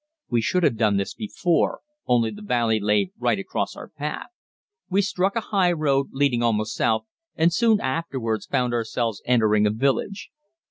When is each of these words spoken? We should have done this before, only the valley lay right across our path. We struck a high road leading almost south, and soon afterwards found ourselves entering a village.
We 0.31 0.41
should 0.41 0.63
have 0.63 0.77
done 0.77 0.97
this 0.97 1.13
before, 1.13 1.81
only 2.07 2.31
the 2.31 2.41
valley 2.41 2.79
lay 2.79 3.11
right 3.19 3.37
across 3.37 3.75
our 3.75 3.87
path. 3.87 4.29
We 4.89 5.03
struck 5.03 5.35
a 5.35 5.39
high 5.41 5.73
road 5.73 6.07
leading 6.11 6.41
almost 6.41 6.73
south, 6.75 7.03
and 7.35 7.53
soon 7.53 7.79
afterwards 7.79 8.47
found 8.47 8.73
ourselves 8.73 9.21
entering 9.27 9.67
a 9.67 9.69
village. 9.69 10.31